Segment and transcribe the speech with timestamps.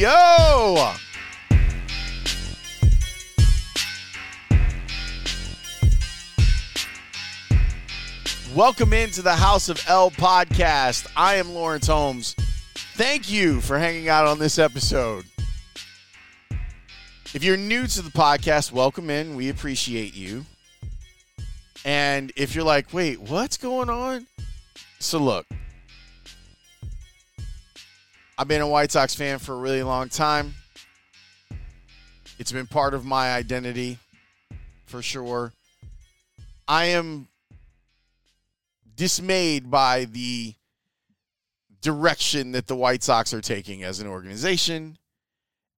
[0.00, 0.94] Yo!
[8.54, 11.06] Welcome into the House of L podcast.
[11.14, 12.34] I am Laurence Holmes.
[12.94, 15.26] Thank you for hanging out on this episode.
[17.34, 19.36] If you're new to the podcast, welcome in.
[19.36, 20.46] We appreciate you.
[21.84, 24.28] And if you're like, wait, what's going on?
[24.98, 25.46] So, look,
[28.40, 30.54] I've been a White Sox fan for a really long time.
[32.38, 33.98] It's been part of my identity
[34.86, 35.52] for sure.
[36.66, 37.28] I am
[38.96, 40.54] dismayed by the
[41.82, 44.96] direction that the White Sox are taking as an organization.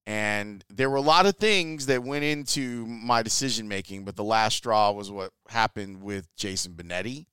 [0.07, 4.23] And there were a lot of things that went into my decision making, but the
[4.23, 7.27] last straw was what happened with Jason Benetti.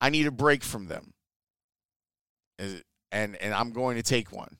[0.00, 1.14] I need a break from them.
[3.12, 4.56] And and I'm going to take one.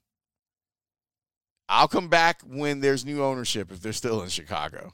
[1.68, 4.92] I'll come back when there's new ownership if they're still in Chicago.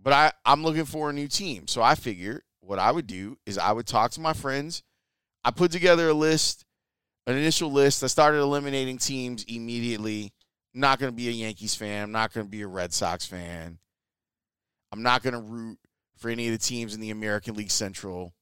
[0.00, 1.66] But I, I'm looking for a new team.
[1.66, 4.82] So I figured what I would do is I would talk to my friends.
[5.42, 6.66] I put together a list,
[7.26, 8.04] an initial list.
[8.04, 10.34] I started eliminating teams immediately.
[10.74, 12.04] I'm not going to be a Yankees fan.
[12.04, 13.78] I'm not going to be a Red Sox fan.
[14.92, 15.78] I'm not going to root
[16.18, 18.34] for any of the teams in the American League Central.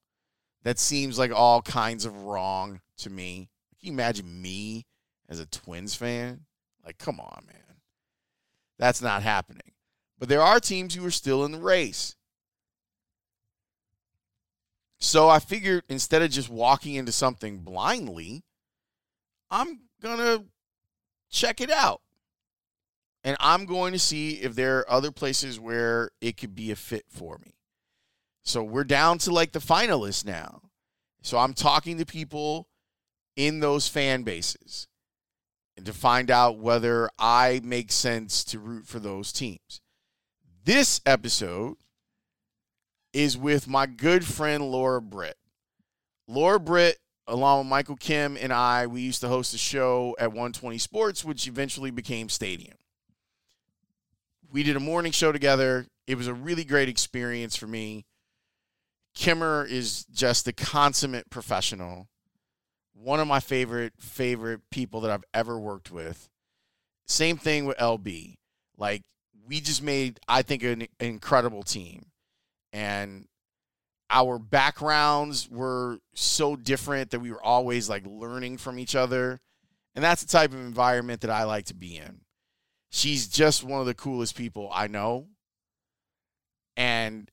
[0.65, 3.51] That seems like all kinds of wrong to me.
[3.81, 4.87] Can you imagine me
[5.29, 6.47] as a Twins fan?
[6.84, 7.77] Like, come on, man.
[8.79, 9.73] That's not happening.
[10.19, 12.17] But there are teams who are still in the race.
[14.99, 18.45] So I figured instead of just walking into something blindly,
[19.51, 20.45] I'm going to
[21.31, 22.01] check it out.
[23.23, 26.77] And I'm going to see if there are other places where it could be a
[26.77, 27.55] fit for me.
[28.45, 30.63] So we're down to like the finalists now.
[31.23, 32.69] So I'm talking to people
[33.37, 34.89] in those fan bases
[35.77, 39.81] and to find out whether I make sense to root for those teams.
[40.65, 41.77] This episode
[43.13, 45.37] is with my good friend Laura Britt.
[46.27, 50.31] Laura Britt, along with Michael Kim and I, we used to host a show at
[50.31, 52.77] 120 Sports, which eventually became Stadium.
[54.51, 55.87] We did a morning show together.
[56.07, 58.07] It was a really great experience for me.
[59.15, 62.09] Kimmer is just a consummate professional.
[62.98, 66.28] One of my favorite favorite people that I've ever worked with.
[67.07, 68.37] Same thing with LB.
[68.78, 69.03] Like
[69.47, 72.07] we just made I think an incredible team.
[72.72, 73.27] And
[74.10, 79.41] our backgrounds were so different that we were always like learning from each other.
[79.95, 82.21] And that's the type of environment that I like to be in.
[82.91, 85.28] She's just one of the coolest people I know.
[86.77, 87.31] And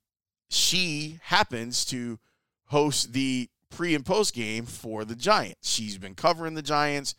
[0.49, 2.19] she happens to
[2.67, 5.69] host the pre and post game for the Giants.
[5.69, 7.15] She's been covering the Giants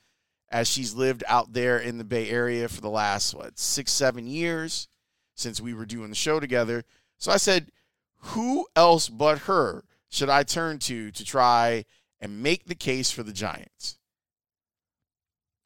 [0.51, 4.27] as she's lived out there in the Bay Area for the last, what, six, seven
[4.27, 4.89] years
[5.35, 6.85] since we were doing the show together.
[7.19, 7.71] So I said,
[8.19, 11.85] who else but her should I turn to to try
[12.21, 13.99] and make the case for the Giants?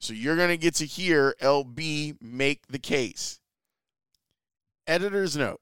[0.01, 3.41] So you're going to get to hear LB make the case.
[4.87, 5.61] Editor's note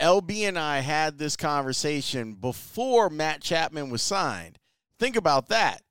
[0.00, 4.58] LB and I had this conversation before Matt Chapman was signed.
[4.98, 5.82] Think about that.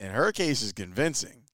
[0.00, 1.44] And her case is convincing.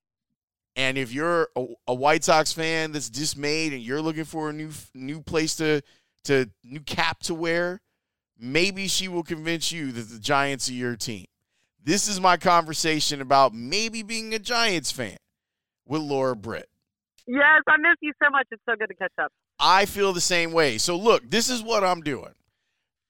[0.75, 4.53] And if you're a, a, White Sox fan that's dismayed and you're looking for a
[4.53, 5.81] new new place to
[6.25, 7.81] to new cap to wear,
[8.39, 11.27] maybe she will convince you that the Giants are your team.
[11.83, 15.17] This is my conversation about maybe being a Giants fan
[15.87, 16.69] with Laura Britt.
[17.27, 18.47] Yes, I miss you so much.
[18.51, 19.33] It's so good to catch up.
[19.59, 20.79] I feel the same way.
[20.79, 22.35] So look, this is what I'm doing.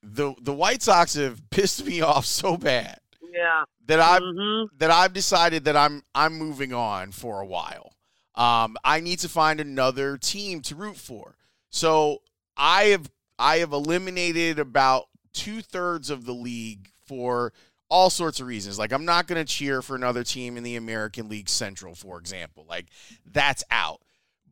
[0.03, 3.01] The the White Sox have pissed me off so bad.
[3.33, 3.65] Yeah.
[3.87, 4.77] That I've mm-hmm.
[4.79, 7.93] that I've decided that I'm I'm moving on for a while.
[8.35, 11.37] Um, I need to find another team to root for.
[11.71, 12.23] So
[12.57, 17.53] I have I have eliminated about two thirds of the league for
[17.89, 18.79] all sorts of reasons.
[18.79, 22.19] Like I'm not going to cheer for another team in the American League Central, for
[22.19, 22.65] example.
[22.69, 22.87] Like
[23.25, 24.01] that's out.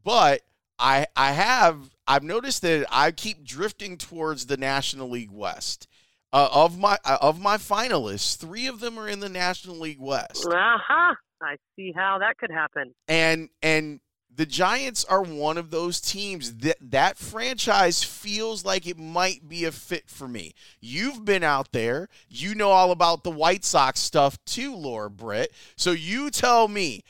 [0.02, 0.43] But
[0.79, 5.88] I I have I've noticed that I keep drifting towards the National League West.
[6.32, 10.00] Uh, of my uh, of my finalists, three of them are in the National League
[10.00, 10.47] West.
[10.47, 11.15] Uh huh.
[11.41, 12.94] I see how that could happen.
[13.06, 14.00] And and
[14.37, 19.65] the Giants are one of those teams that that franchise feels like it might be
[19.65, 20.55] a fit for me.
[20.81, 25.53] You've been out there, you know all about the White Sox stuff too, Laura Britt.
[25.76, 27.05] So you tell me,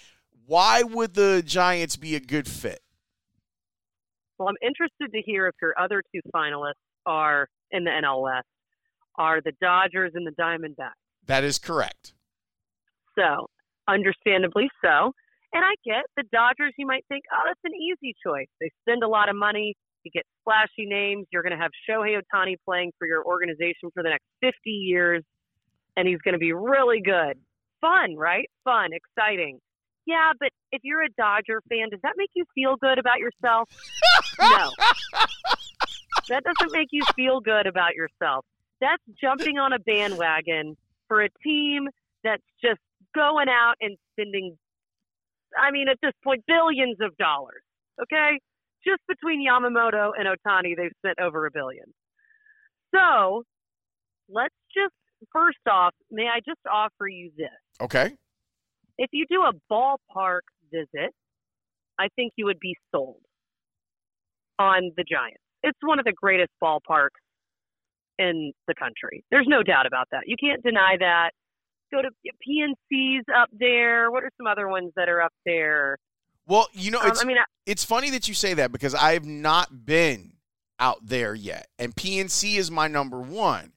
[0.47, 2.81] why would the Giants be a good fit?
[4.39, 6.75] Well, I'm interested to hear if your other two finalists
[7.07, 8.47] are in the NL West
[9.17, 10.99] are the Dodgers and the Diamondbacks.
[11.27, 12.15] That is correct.
[13.17, 13.47] So,
[13.89, 15.13] understandably so.
[15.53, 18.49] And I get the Dodgers, you might think, oh, that's an easy choice.
[18.61, 22.19] They spend a lot of money, you get splashy names, you're going to have Shohei
[22.19, 25.23] Ohtani playing for your organization for the next 50 years,
[25.97, 27.39] and he's going to be really good.
[27.81, 28.51] Fun, right?
[28.65, 29.61] Fun, exciting.
[30.07, 33.69] Yeah, but if you're a Dodger fan, does that make you feel good about yourself?
[34.41, 34.71] no.
[36.29, 38.47] That doesn't make you feel good about yourself.
[38.81, 40.75] That's jumping on a bandwagon
[41.07, 41.89] for a team
[42.23, 42.81] that's just
[43.15, 44.57] going out and spending,
[45.55, 47.63] I mean, at this point, billions of dollars.
[48.03, 48.41] Okay?
[48.87, 51.93] Just between Yamamoto and Ohtani, they've spent over a billion.
[52.95, 53.43] So
[54.31, 54.95] let's just,
[55.31, 57.51] first off, may I just offer you this?
[57.83, 58.15] Okay
[58.99, 60.41] if you do a ballpark
[60.73, 61.13] visit,
[61.99, 63.21] I think you would be sold
[64.59, 65.41] on the Giants.
[65.63, 67.21] It's one of the greatest ballparks
[68.19, 69.25] in the country.
[69.31, 70.23] There's no doubt about that.
[70.27, 71.31] You can't deny that.
[71.93, 74.11] Go to PNC's up there.
[74.11, 75.97] What are some other ones that are up there?
[76.47, 78.73] Well, you know, um, it's, um, I mean, I, it's funny that you say that
[78.73, 80.33] because I have not been
[80.79, 83.73] out there yet, and PNC is my number one.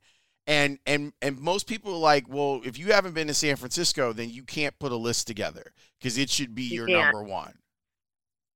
[0.47, 4.13] And and and most people are like, well, if you haven't been to San Francisco,
[4.13, 7.53] then you can't put a list together because it should be you your number one.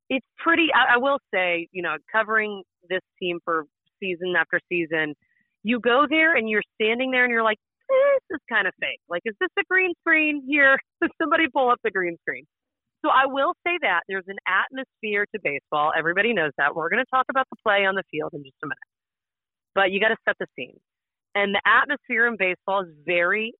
[0.10, 0.68] It's pretty.
[0.74, 3.66] I, I will say, you know, covering this team for
[4.00, 5.16] season after season,
[5.64, 7.60] you go there and you're standing there and you're like,
[7.90, 9.02] this is kind of fake.
[9.10, 10.78] Like, is this a green screen here?
[11.22, 12.46] Somebody pull up the green screen.
[13.04, 15.92] So I will say that there's an atmosphere to baseball.
[15.98, 16.76] Everybody knows that.
[16.76, 18.92] We're going to talk about the play on the field in just a minute.
[19.74, 20.80] But you got to set the scene.
[21.34, 23.54] And the atmosphere in baseball is very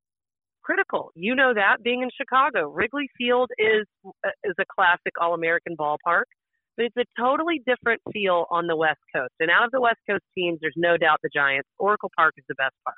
[0.62, 1.12] critical.
[1.16, 6.26] You know that being in Chicago, Wrigley Field is uh, is a classic All-American ballpark,
[6.76, 9.34] but it's a totally different feel on the West Coast.
[9.40, 11.70] And out of the West Coast teams, there's no doubt the Giants.
[11.80, 12.98] Oracle Park is the best park.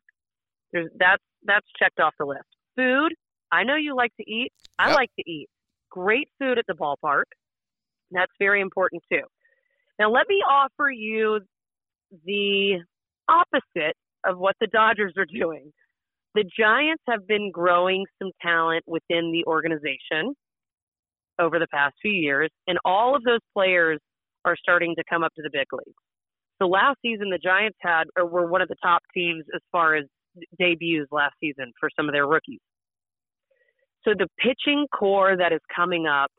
[0.72, 2.48] There's that's that's checked off the list.
[2.76, 3.14] Food,
[3.52, 4.52] I know you like to eat.
[4.80, 4.96] I yep.
[4.98, 5.48] like to eat.
[5.92, 7.26] Great food at the ballpark.
[8.12, 9.22] That's very important too.
[10.00, 11.40] Now let me offer you
[12.26, 12.80] the
[13.30, 15.72] opposite of what the Dodgers are doing.
[16.36, 20.34] The Giants have been growing some talent within the organization
[21.40, 24.00] over the past few years, and all of those players
[24.46, 25.98] are starting to come up to the big leagues.
[26.62, 29.96] So last season, the Giants had or were one of the top teams as far
[29.96, 30.06] as
[30.60, 32.60] debuts last season for some of their rookies.
[34.04, 36.30] So the pitching core that is coming up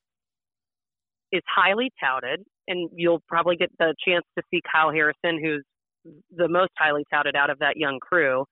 [1.33, 5.65] is highly touted, and you'll probably get the chance to see Kyle Harrison, who's
[6.35, 8.45] the most highly touted out of that young crew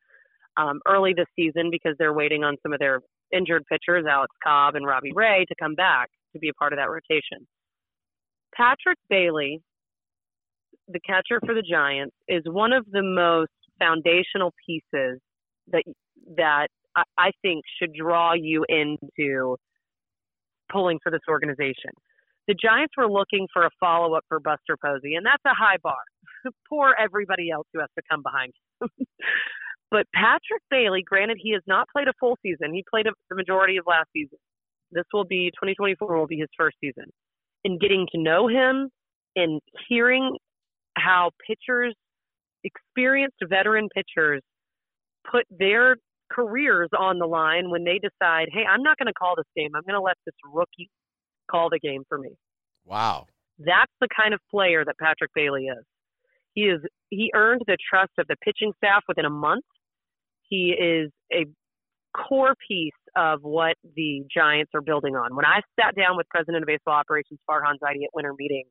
[0.57, 3.01] um, early this season because they're waiting on some of their
[3.33, 6.79] injured pitchers, Alex Cobb and Robbie Ray, to come back to be a part of
[6.79, 7.47] that rotation.
[8.55, 9.61] Patrick Bailey,
[10.89, 15.21] the catcher for the Giants, is one of the most foundational pieces
[15.69, 15.83] that
[16.37, 19.57] that I, I think should draw you into
[20.71, 21.91] pulling for this organization.
[22.49, 25.77] The Giants were looking for a follow up for Buster Posey, and that's a high
[25.83, 25.95] bar.
[26.69, 28.89] Poor everybody else who has to come behind him.
[29.91, 32.73] but Patrick Bailey, granted, he has not played a full season.
[32.73, 34.39] He played a, the majority of last season.
[34.91, 37.05] This will be 2024 will be his first season.
[37.65, 38.91] In getting to know him
[39.37, 40.37] and hearing
[40.97, 41.95] how pitchers,
[42.65, 44.43] experienced veteran pitchers,
[45.31, 45.97] put their
[46.31, 49.71] careers on the line when they decide, hey, I'm not going to call this game.
[49.75, 50.91] I'm going to let this rookie
[51.51, 52.31] call the game for me.
[52.85, 53.27] Wow.
[53.59, 55.85] That's the kind of player that Patrick Bailey is.
[56.55, 56.81] He is
[57.11, 59.65] he earned the trust of the pitching staff within a month.
[60.49, 61.47] He is a
[62.17, 65.35] core piece of what the Giants are building on.
[65.35, 68.69] When I sat down with President of Baseball Operations Farhan Zaidi at winter meetings,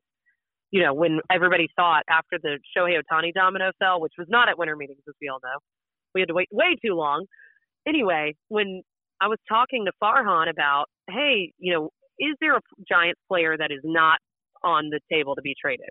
[0.72, 4.58] you know, when everybody thought after the Shohei Ohtani domino fell, which was not at
[4.58, 5.60] winter meetings, as we all know,
[6.14, 7.26] we had to wait way too long.
[7.88, 8.82] Anyway, when
[9.20, 13.72] I was talking to Farhan about, hey, you know, is there a Giants player that
[13.72, 14.18] is not
[14.64, 15.90] on the table to be traded?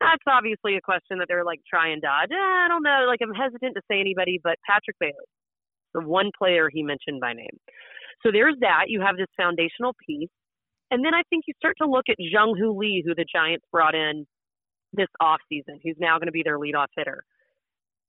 [0.00, 2.30] That's obviously a question that they're like try and dodge.
[2.30, 3.06] Eh, I don't know.
[3.08, 5.14] Like I'm hesitant to say anybody, but Patrick Bailey,
[5.94, 7.58] the one player he mentioned by name.
[8.22, 8.84] So there's that.
[8.88, 10.28] You have this foundational piece.
[10.90, 13.64] And then I think you start to look at Jung Hoo Lee, who the Giants
[13.72, 14.26] brought in
[14.92, 17.24] this offseason, who's now going to be their leadoff hitter.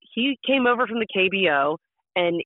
[0.00, 1.76] He came over from the KBO,
[2.16, 2.42] and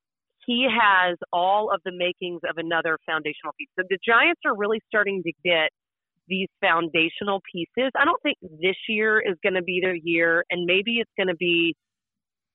[0.46, 3.68] he has all of the makings of another foundational piece.
[3.78, 5.70] So the Giants are really starting to get
[6.29, 7.91] these foundational pieces.
[7.97, 11.29] I don't think this year is going to be their year, and maybe it's going
[11.29, 11.75] to be,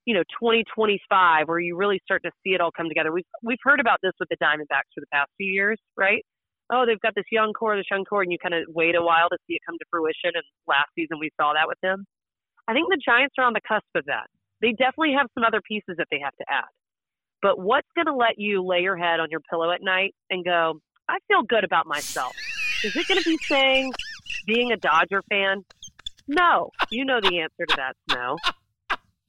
[0.05, 3.11] you know, 2025 where you really start to see it all come together.
[3.11, 6.23] We've we've heard about this with the Diamondbacks for the past few years, right?
[6.71, 9.01] Oh, they've got this young core, this young core, and you kind of wait a
[9.01, 10.35] while to see it come to fruition.
[10.35, 12.05] And last season we saw that with them.
[12.67, 14.27] I think the Giants are on the cusp of that.
[14.61, 16.67] They definitely have some other pieces that they have to add.
[17.41, 20.43] But what's going to let you lay your head on your pillow at night and
[20.43, 22.35] go, I feel good about myself?
[22.83, 23.91] Is it going to be saying
[24.45, 25.65] being a Dodger fan?
[26.27, 26.69] No.
[26.91, 28.37] You know the answer to that's no.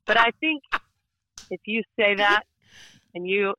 [0.06, 0.62] But I think
[1.50, 2.42] if you say that
[3.14, 3.54] and you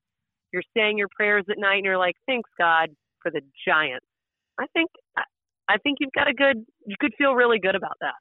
[0.51, 2.89] you're saying your prayers at night and you're like, "Thanks God
[3.22, 4.05] for the Giants."
[4.60, 4.91] I think
[5.67, 8.15] I think you've got a good you could feel really good about that.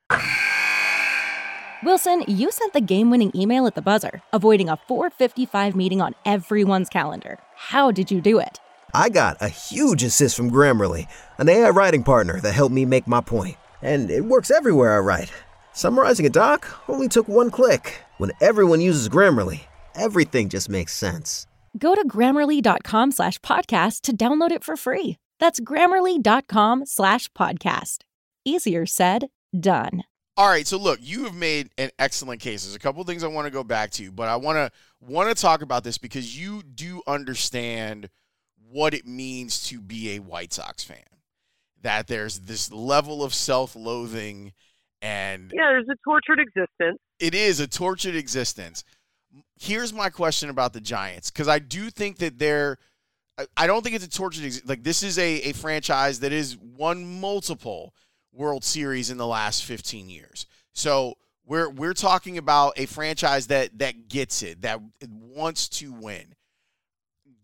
[1.84, 6.88] Wilson, you sent the game-winning email at the buzzer, avoiding a 4:55 meeting on everyone's
[6.88, 7.38] calendar.
[7.54, 8.60] How did you do it?
[8.94, 11.06] I got a huge assist from Grammarly,
[11.38, 13.56] an AI writing partner that helped me make my point.
[13.82, 15.32] And it works everywhere I write.
[15.72, 18.02] Summarizing a doc only took one click.
[18.16, 19.60] When everyone uses Grammarly,
[19.94, 21.46] everything just makes sense.
[21.76, 25.16] Go to grammarly.com slash podcast to download it for free.
[25.38, 27.98] That's grammarly.com slash podcast.
[28.44, 29.28] Easier said,
[29.58, 30.02] done.
[30.36, 32.64] All right, so look, you have made an excellent case.
[32.64, 35.28] There's a couple things I want to go back to, but I want to want
[35.28, 38.08] to talk about this because you do understand
[38.70, 40.98] what it means to be a White Sox fan.
[41.82, 44.52] That there's this level of self-loathing
[45.00, 46.98] and Yeah, there's a tortured existence.
[47.20, 48.82] it is a tortured existence.
[49.60, 52.78] Here's my question about the Giants because I do think that they're.
[53.56, 56.56] I- don't think it's a tortured ex- like this is a, a franchise that has
[56.56, 57.94] won multiple
[58.32, 60.46] World Series in the last 15 years.
[60.72, 61.14] So
[61.46, 66.34] we're we're talking about a franchise that that gets it, that wants to win.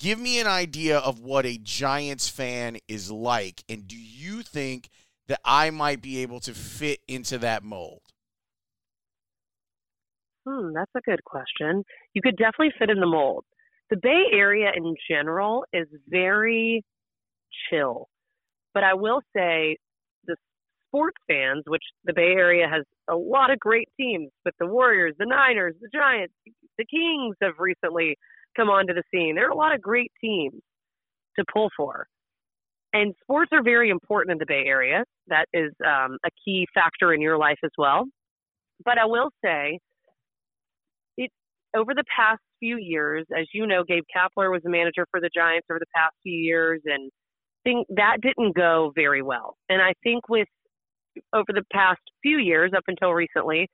[0.04, 4.90] Give me an idea of what a Giants fan is like, and do you think
[5.28, 8.02] that I might be able to fit into that mold?
[10.46, 11.84] Hmm, that's a good question.
[12.12, 13.46] You could definitely fit in the mold.
[13.88, 16.84] The Bay Area in general is very
[17.70, 18.10] chill.
[18.74, 19.78] But I will say
[20.26, 20.36] the
[20.90, 25.14] sports fans, which the Bay Area has a lot of great teams with the Warriors,
[25.18, 26.34] the Niners, the Giants,
[26.76, 28.18] the Kings have recently
[28.56, 29.34] come onto the scene.
[29.34, 30.60] There are a lot of great teams
[31.38, 32.06] to pull for.
[32.92, 35.04] And sports are very important in the Bay Area.
[35.26, 38.04] That is um, a key factor in your life as well.
[38.84, 39.80] But I will say,
[41.16, 41.30] it
[41.76, 45.30] over the past few years, as you know, Gabe Kapler was the manager for the
[45.34, 47.10] Giants over the past few years, and
[47.64, 49.56] think that didn't go very well.
[49.68, 50.48] And I think with
[51.32, 53.68] over the past few years, up until recently,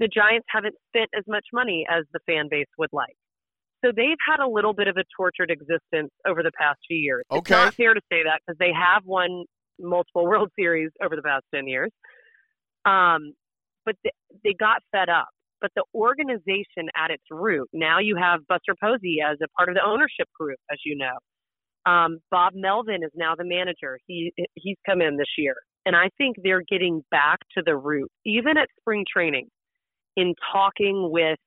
[0.00, 3.16] the Giants haven't spent as much money as the fan base would like.
[3.84, 7.24] So they've had a little bit of a tortured existence over the past few years.
[7.30, 7.54] It's Okay.
[7.54, 9.44] not fair to say that because they have won
[9.78, 11.90] multiple World Series over the past 10 years.
[12.86, 13.32] Um,
[13.84, 14.10] but they,
[14.42, 15.28] they got fed up.
[15.60, 19.74] But the organization at its root, now you have Buster Posey as a part of
[19.74, 21.90] the ownership group, as you know.
[21.90, 23.98] Um, Bob Melvin is now the manager.
[24.06, 25.54] He he's come in this year,
[25.86, 29.48] and I think they're getting back to the root, even at spring training,
[30.16, 31.38] in talking with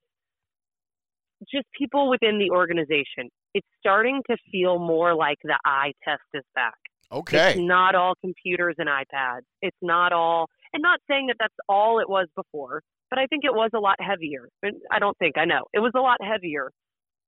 [1.50, 3.30] just people within the organization.
[3.54, 6.74] it's starting to feel more like the eye test is back.
[7.10, 7.52] Okay.
[7.52, 9.42] It's not all computers and iPads.
[9.62, 13.44] It's not all, and not saying that that's all it was before, but I think
[13.44, 14.48] it was a lot heavier.
[14.90, 15.64] I don't think, I know.
[15.72, 16.70] It was a lot heavier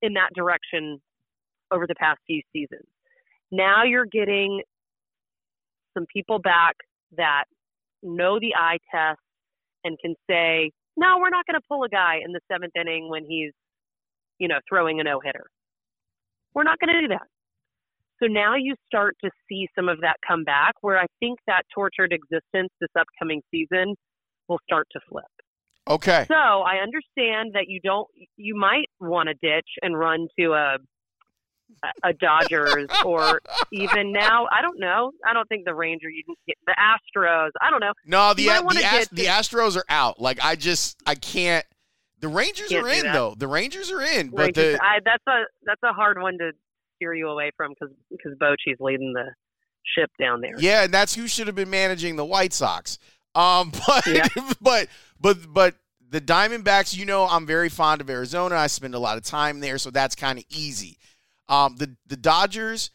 [0.02, 1.00] in that direction
[1.70, 2.86] over the past few seasons.
[3.50, 4.62] Now you're getting
[5.94, 6.76] some people back
[7.16, 7.44] that
[8.02, 9.20] know the eye test
[9.82, 13.08] and can say, no, we're not going to pull a guy in the seventh inning
[13.08, 13.52] when he's,
[14.40, 15.44] you know, throwing a no hitter.
[16.54, 17.28] We're not going to do that.
[18.20, 21.62] So now you start to see some of that come back where I think that
[21.72, 23.94] tortured existence this upcoming season
[24.48, 25.24] will start to flip.
[25.88, 26.26] Okay.
[26.28, 30.76] So I understand that you don't, you might want to ditch and run to a,
[32.04, 33.40] a Dodgers or
[33.72, 35.12] even now, I don't know.
[35.26, 37.50] I don't think the Ranger, you can get the Astros.
[37.60, 37.92] I don't know.
[38.04, 40.20] No, the the, Ast- the Astros are out.
[40.20, 41.64] Like I just I can't.
[42.20, 43.34] The Rangers are in though.
[43.36, 46.52] The Rangers are in, but Rangers, the I, that's a that's a hard one to
[46.96, 49.34] steer you away from because because Bochy's leading the
[49.96, 50.58] ship down there.
[50.58, 52.98] yeah, and that's who should have been managing the White Sox.
[53.34, 54.28] Um, but Yeah.
[54.60, 54.88] but
[55.20, 55.74] but but
[56.10, 58.56] the Diamondbacks, you know, I'm very fond of Arizona.
[58.56, 60.98] I spend a lot of time there, so that's kind of easy.
[61.48, 62.90] Um, the the Dodgers,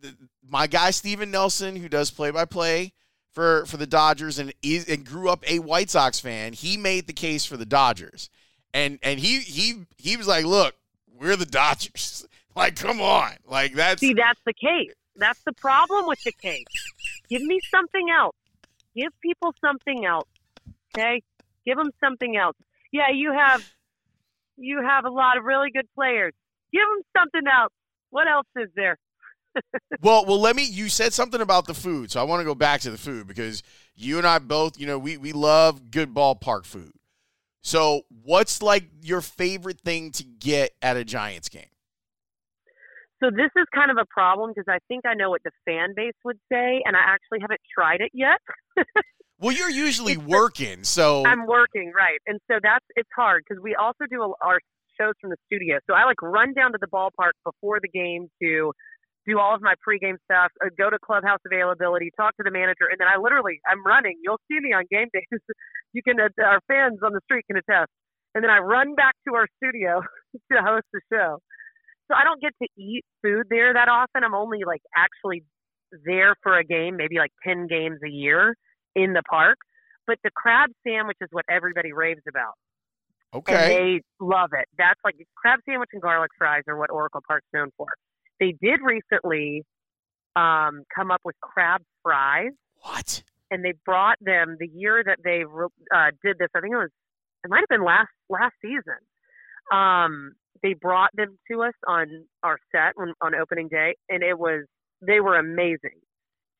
[0.00, 0.14] the,
[0.46, 2.92] my guy Stephen Nelson, who does play by play
[3.32, 7.06] for for the Dodgers and is and grew up a White Sox fan, he made
[7.06, 8.30] the case for the Dodgers,
[8.74, 10.74] and and he he he was like, look,
[11.18, 12.26] we're the Dodgers.
[12.56, 14.92] Like, come on, like that's See, that's the case.
[15.14, 16.64] That's the problem with the case.
[17.28, 18.34] Give me something else.
[18.94, 20.28] Give people something else.
[20.92, 21.22] Okay,
[21.64, 22.56] give them something else.
[22.90, 23.64] Yeah, you have
[24.56, 26.34] you have a lot of really good players.
[26.72, 27.72] Give them something else.
[28.10, 28.98] What else is there?
[30.02, 30.64] Well, well, let me.
[30.64, 33.26] You said something about the food, so I want to go back to the food
[33.26, 33.62] because
[33.94, 36.92] you and I both, you know, we we love good ballpark food.
[37.62, 41.66] So, what's like your favorite thing to get at a Giants game?
[43.22, 45.92] So this is kind of a problem because I think I know what the fan
[45.94, 48.40] base would say, and I actually haven't tried it yet.
[49.40, 52.20] Well, you're usually working, so I'm working, right.
[52.26, 54.60] And so that's it's hard because we also do a, our
[55.00, 55.78] shows from the studio.
[55.88, 58.72] So I like run down to the ballpark before the game to
[59.30, 62.90] do all of my pregame stuff, uh, go to clubhouse availability, talk to the manager,
[62.90, 64.18] and then I literally I'm running.
[64.22, 65.40] You'll see me on game days.
[65.92, 67.90] you can uh, our fans on the street can attest.
[68.34, 70.02] And then I run back to our studio
[70.52, 71.38] to host the show.
[72.10, 74.24] So I don't get to eat food there that often.
[74.24, 75.44] I'm only like actually
[76.04, 78.56] there for a game, maybe like 10 games a year
[78.94, 79.58] in the park.
[80.06, 82.54] But the crab sandwich is what everybody raves about.
[83.32, 83.68] And okay.
[83.68, 84.66] they love it.
[84.76, 87.86] That's like crab sandwich and garlic fries are what Oracle Park's known for.
[88.40, 89.64] They did recently
[90.34, 93.22] um, come up with crab fries, What?
[93.50, 95.44] and they brought them the year that they
[95.94, 96.48] uh, did this.
[96.56, 96.90] I think it was
[97.44, 98.98] it might have been last last season.
[99.72, 104.38] Um, they brought them to us on our set when, on opening day, and it
[104.38, 104.64] was
[105.06, 105.98] they were amazing.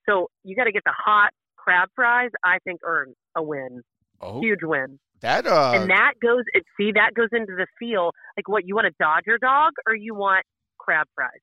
[0.09, 2.31] So you got to get the hot crab fries.
[2.45, 3.83] I think earn a win,
[4.21, 4.99] Oh, huge win.
[5.21, 6.43] that uh, and that goes
[6.77, 10.15] see that goes into the feel like what you want a dodger dog or you
[10.15, 10.45] want
[10.79, 11.41] crab fries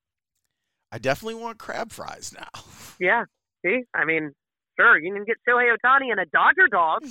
[0.91, 2.61] I definitely want crab fries now.
[2.99, 3.25] yeah
[3.65, 3.83] see?
[3.93, 4.31] I mean
[4.79, 7.03] sure you can get shohei ohtani and a dodger dog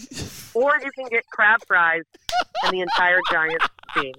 [0.54, 2.02] or you can get crab fries
[2.64, 4.14] and the entire giants team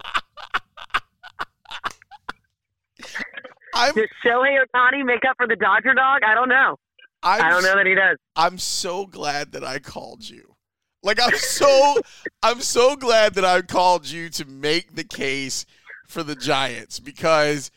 [3.74, 6.22] I'm does shohei ohtani make up for the dodger dog?
[6.24, 6.76] I don't know.
[7.22, 8.16] I'm i don't know that he does.
[8.36, 10.54] I'm so glad that I called you.
[11.02, 12.00] Like I'm so
[12.42, 15.64] I'm so glad that I called you to make the case
[16.06, 17.70] for the Giants because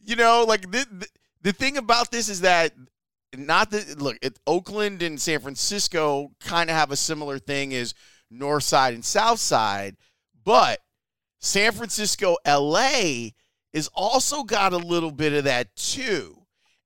[0.00, 1.06] you know like the the,
[1.42, 2.72] the thing about this is that
[3.36, 7.94] not that look it, Oakland and San Francisco kind of have a similar thing as
[8.30, 9.96] North Side and South Side,
[10.44, 10.80] but
[11.38, 13.30] San Francisco, LA
[13.72, 16.38] is also got a little bit of that too.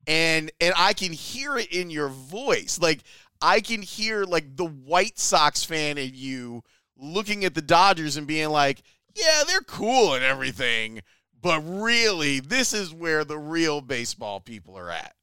[0.07, 2.79] And and I can hear it in your voice.
[2.81, 3.01] Like
[3.41, 6.63] I can hear like the White Sox fan in you
[6.97, 8.83] looking at the Dodgers and being like,
[9.15, 11.03] "Yeah, they're cool and everything,
[11.47, 15.15] but really this is where the real baseball people are at."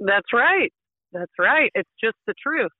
[0.00, 0.72] That's right.
[1.12, 1.70] That's right.
[1.74, 2.72] It's just the truth.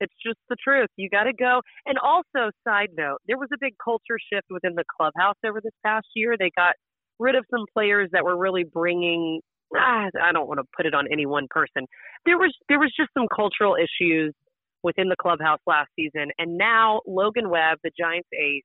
[0.00, 0.88] It's just the truth.
[0.96, 1.60] You got to go.
[1.86, 5.74] And also, side note, there was a big culture shift within the clubhouse over this
[5.84, 6.34] past year.
[6.38, 6.74] They got
[7.18, 9.40] rid of some players that were really bringing.
[9.76, 11.86] Ah, I don't want to put it on any one person.
[12.24, 14.34] There was there was just some cultural issues
[14.82, 18.64] within the clubhouse last season, and now Logan Webb, the Giants ace,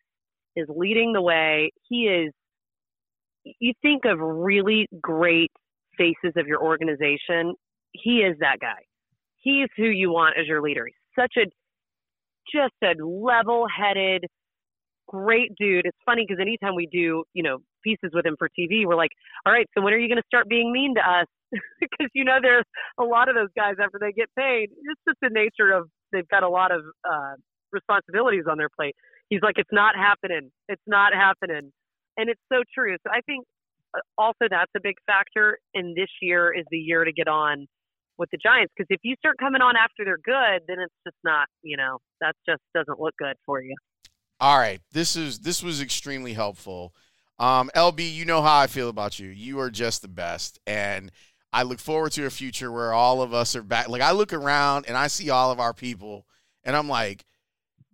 [0.56, 1.72] is leading the way.
[1.90, 2.34] He is.
[3.60, 5.52] You think of really great
[5.98, 7.54] faces of your organization.
[7.94, 8.84] He is that guy.
[9.38, 10.86] He is who you want as your leader.
[10.86, 11.46] He's such a
[12.54, 14.26] just a level-headed,
[15.08, 15.86] great dude.
[15.86, 19.12] It's funny because anytime we do, you know, pieces with him for TV, we're like,
[19.46, 21.28] all right, so when are you going to start being mean to us?
[21.80, 22.66] Because you know, there's
[23.00, 24.70] a lot of those guys after they get paid.
[24.72, 27.36] It's just the nature of they've got a lot of uh,
[27.72, 28.96] responsibilities on their plate.
[29.30, 30.52] He's like, it's not happening.
[30.68, 31.72] It's not happening,
[32.18, 32.96] and it's so true.
[33.06, 33.46] So I think
[33.96, 35.60] uh, also that's a big factor.
[35.74, 37.68] And this year is the year to get on
[38.18, 41.18] with the Giants because if you start coming on after they're good, then it's just
[41.24, 43.76] not, you know, that just doesn't look good for you.
[44.40, 46.94] All right, this is this was extremely helpful.
[47.40, 49.30] Um, LB, you know how I feel about you.
[49.30, 51.12] You are just the best, and
[51.54, 53.90] I look forward to a future where all of us are back.
[53.90, 56.28] Like I look around and I see all of our people,
[56.64, 57.26] and I'm like,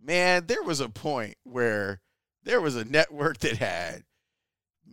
[0.01, 2.01] man, there was a point where
[2.43, 4.03] there was a network that had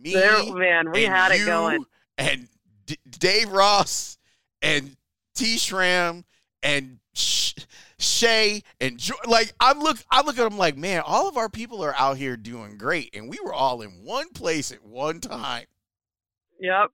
[0.01, 1.83] me, There, man, we and had it going.
[2.17, 2.47] and
[2.85, 4.17] D- Dave Ross
[4.61, 4.95] and
[5.35, 5.55] T.
[5.57, 6.23] Shram
[6.63, 7.53] and Sh-
[7.99, 11.49] Shay and jo- like I look, I look at them like, man, all of our
[11.49, 15.19] people are out here doing great, and we were all in one place at one
[15.19, 15.65] time.
[16.59, 16.89] Yep.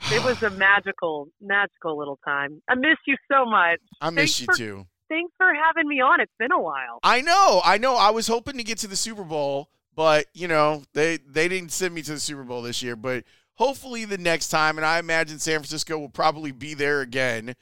[0.12, 2.62] It was a magical, magical little time.
[2.68, 3.80] I miss you so much.
[4.00, 4.86] I miss Thanks you for- too.
[5.10, 6.20] Thanks for having me on.
[6.20, 7.00] It's been a while.
[7.02, 7.96] I know, I know.
[7.96, 9.68] I was hoping to get to the Super Bowl,
[10.00, 12.96] but you know they they didn't send me to the Super Bowl this year.
[12.96, 13.24] But
[13.56, 17.54] hopefully the next time, and I imagine San Francisco will probably be there again,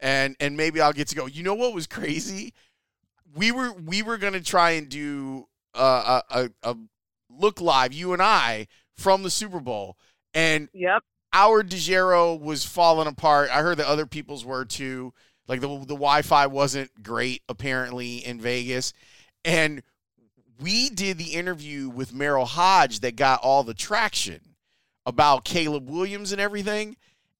[0.00, 1.26] and and maybe I'll get to go.
[1.26, 2.54] You know what was crazy?
[3.36, 6.76] We were we were gonna try and do uh, a, a a
[7.28, 9.98] look live, you and I, from the Super Bowl,
[10.32, 11.02] and Yep.
[11.34, 13.50] our Dejero was falling apart.
[13.50, 15.12] I heard that other people's were too.
[15.46, 18.94] Like the the Wi-Fi wasn't great apparently in Vegas,
[19.44, 19.82] and
[20.62, 24.40] we did the interview with Merril Hoge that got all the traction
[25.04, 26.96] about Caleb Williams and everything.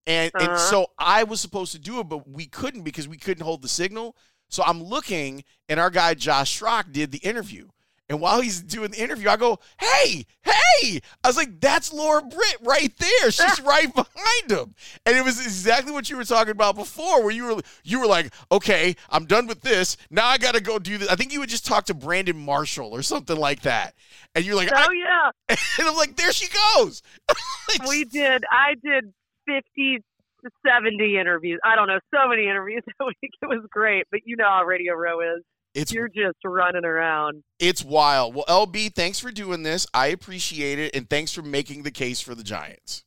[0.06, 0.58] And and Uh-huh.
[0.58, 3.68] so I was supposed to do it, but we couldn't because we couldn't hold the
[3.68, 4.16] signal.
[4.48, 7.68] So I'm looking, and our guy Josh Schrock did the interview.
[8.12, 12.20] And while he's doing the interview, I go, "Hey, hey!" I was like, "That's Laura
[12.22, 13.30] Britt right there.
[13.30, 14.74] She's right behind him."
[15.06, 18.06] And it was exactly what you were talking about before, where you were you were
[18.06, 19.96] like, "Okay, I'm done with this.
[20.10, 22.38] Now I got to go do this." I think you would just talk to Brandon
[22.38, 23.94] Marshall or something like that.
[24.34, 27.02] And you're like, Oh I- yeah, and I'm like, "There she goes."
[27.88, 28.44] we did.
[28.50, 29.12] I did
[29.46, 30.02] fifty
[30.44, 31.60] to seventy interviews.
[31.64, 33.16] I don't know, so many interviews a week.
[33.40, 35.42] It was great, but you know how Radio Row is.
[35.74, 37.42] It's You're just running around.
[37.58, 38.34] it's wild.
[38.34, 39.86] Well, LB, thanks for doing this.
[39.94, 43.04] I appreciate it, and thanks for making the case for the Giants.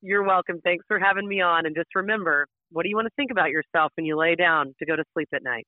[0.00, 0.60] You're welcome.
[0.64, 1.66] Thanks for having me on.
[1.66, 4.74] And just remember, what do you want to think about yourself when you lay down
[4.78, 5.66] to go to sleep at night?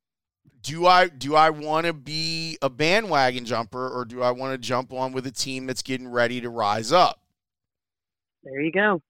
[0.65, 4.59] do I do I want to be a bandwagon jumper or do I want to
[4.59, 7.21] jump on with a team that's getting ready to rise up?
[8.43, 9.03] There you go.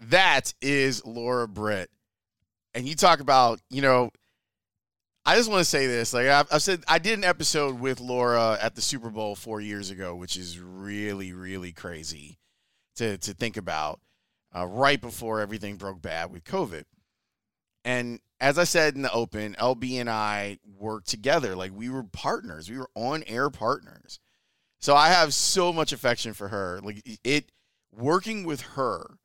[0.00, 1.90] That is Laura Britt.
[2.74, 4.10] And you talk about, you know,
[5.26, 6.14] I just want to say this.
[6.14, 9.60] Like I've, I've said, I did an episode with Laura at the Super Bowl four
[9.60, 12.38] years ago, which is really, really crazy
[12.94, 14.00] to to think about.
[14.54, 16.84] Uh, right before everything broke bad with COVID,
[17.84, 21.56] and as I said in the open, LB and I worked together.
[21.56, 22.70] Like we were partners.
[22.70, 24.20] We were on air partners.
[24.78, 26.80] So I have so much affection for her.
[26.82, 27.50] Like it
[27.92, 29.18] working with her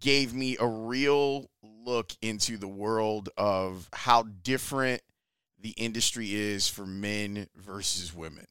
[0.00, 1.50] gave me a real
[1.90, 5.02] look into the world of how different
[5.60, 8.46] the industry is for men versus women.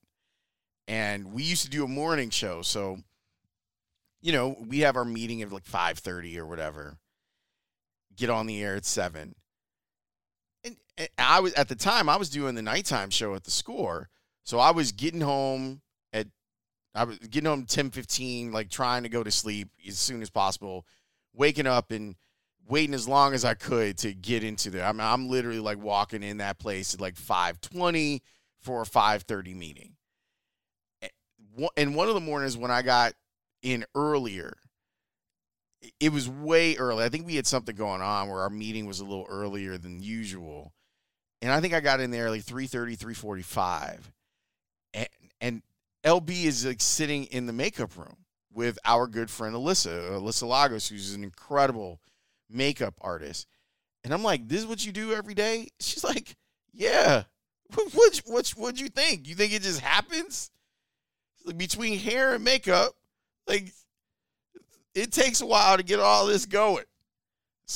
[0.87, 2.99] And we used to do a morning show, so
[4.21, 6.97] you know, we have our meeting at like 5:30 or whatever.
[8.15, 9.33] Get on the air at 7.
[10.63, 13.51] And, and I was at the time I was doing the nighttime show at the
[13.51, 14.09] score.
[14.43, 16.27] So I was getting home at
[16.93, 20.85] I was getting home 10:15 like trying to go to sleep as soon as possible,
[21.33, 22.15] waking up and
[22.69, 24.85] waiting as long as I could to get into there.
[24.85, 28.21] I mean, I'm literally like walking in that place at like 520
[28.61, 29.95] for a 530 meeting.
[31.75, 33.13] And one of the mornings when I got
[33.61, 34.53] in earlier,
[35.99, 37.03] it was way early.
[37.03, 40.01] I think we had something going on where our meeting was a little earlier than
[40.01, 40.73] usual.
[41.41, 44.13] And I think I got in there like 330, 345
[44.93, 45.07] and,
[45.41, 45.61] and
[46.03, 48.17] LB is like sitting in the makeup room
[48.53, 51.99] with our good friend Alyssa, Alyssa Lagos, who's an incredible
[52.49, 53.47] makeup artist.
[54.03, 55.69] And I'm like, this is what you do every day?
[55.79, 56.35] She's like,
[56.73, 57.23] yeah.
[57.75, 59.27] What what what what'd you think?
[59.27, 60.49] You think it just happens?
[61.45, 62.93] Like between hair and makeup,
[63.45, 63.71] like
[64.95, 66.85] it takes a while to get all this going.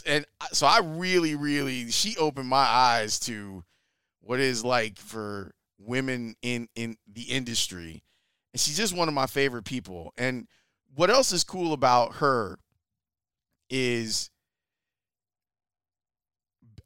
[0.07, 3.63] And so I really, really, she opened my eyes to
[4.21, 8.03] what is like for women in in the industry
[8.53, 10.47] and she's just one of my favorite people and
[10.95, 12.57] what else is cool about her
[13.69, 14.29] is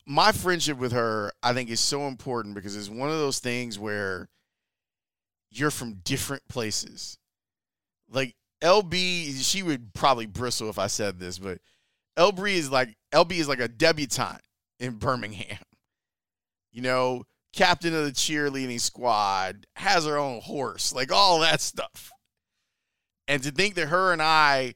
[0.07, 3.77] my friendship with her i think is so important because it's one of those things
[3.77, 4.29] where
[5.51, 7.17] you're from different places.
[8.09, 11.59] Like LB, she would probably bristle if I said this, but
[12.17, 14.41] LB is like LB is like a debutante
[14.79, 15.59] in Birmingham.
[16.71, 22.11] You know, captain of the cheerleading squad, has her own horse, like all that stuff.
[23.27, 24.75] And to think that her and I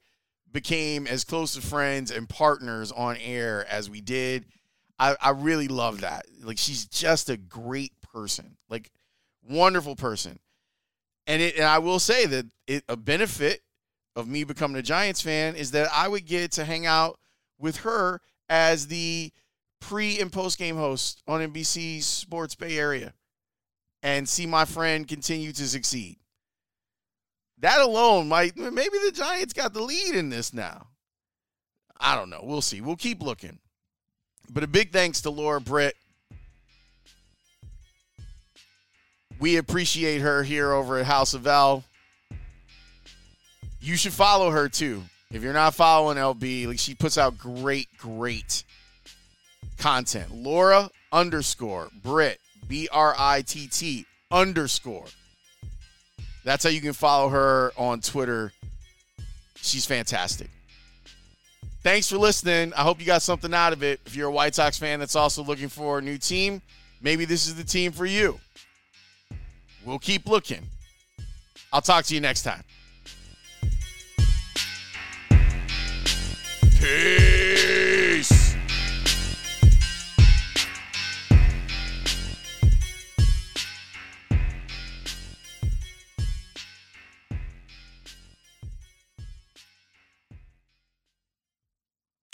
[0.51, 4.45] became as close of friends and partners on air as we did,
[5.01, 6.27] I, I really love that.
[6.43, 8.91] Like she's just a great person, like
[9.41, 10.37] wonderful person.
[11.25, 13.61] And it, and I will say that it, a benefit
[14.15, 17.19] of me becoming a Giants fan is that I would get to hang out
[17.57, 19.31] with her as the
[19.79, 23.15] pre and post game host on NBC Sports Bay Area
[24.03, 26.17] and see my friend continue to succeed.
[27.57, 30.89] That alone might maybe the Giants got the lead in this now.
[31.99, 32.41] I don't know.
[32.43, 32.81] We'll see.
[32.81, 33.57] We'll keep looking.
[34.53, 35.95] But a big thanks to Laura Britt.
[39.39, 41.83] We appreciate her here over at House of L.
[43.79, 45.03] You should follow her too.
[45.31, 48.65] If you're not following LB, like she puts out great, great
[49.77, 50.31] content.
[50.31, 55.05] Laura underscore Britt, B R I T T underscore.
[56.43, 58.51] That's how you can follow her on Twitter.
[59.55, 60.49] She's fantastic.
[61.83, 62.73] Thanks for listening.
[62.73, 63.99] I hope you got something out of it.
[64.05, 66.61] If you're a White Sox fan that's also looking for a new team,
[67.01, 68.39] maybe this is the team for you.
[69.83, 70.61] We'll keep looking.
[71.73, 72.63] I'll talk to you next time.
[76.79, 77.40] Peace.